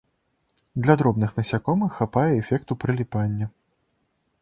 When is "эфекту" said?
2.41-2.81